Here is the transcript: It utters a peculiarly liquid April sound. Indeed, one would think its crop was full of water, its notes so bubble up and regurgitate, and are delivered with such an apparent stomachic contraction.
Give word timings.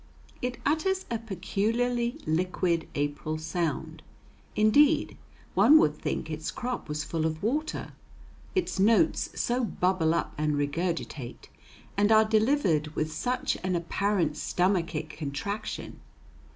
It 0.41 0.57
utters 0.65 1.05
a 1.11 1.19
peculiarly 1.19 2.17
liquid 2.25 2.87
April 2.95 3.37
sound. 3.37 4.01
Indeed, 4.55 5.15
one 5.53 5.77
would 5.77 5.95
think 5.95 6.27
its 6.27 6.49
crop 6.49 6.89
was 6.89 7.03
full 7.03 7.23
of 7.23 7.43
water, 7.43 7.93
its 8.55 8.79
notes 8.79 9.29
so 9.39 9.63
bubble 9.63 10.15
up 10.15 10.33
and 10.39 10.55
regurgitate, 10.57 11.49
and 11.95 12.11
are 12.11 12.25
delivered 12.25 12.95
with 12.95 13.13
such 13.13 13.59
an 13.63 13.75
apparent 13.75 14.37
stomachic 14.37 15.07
contraction. 15.09 15.99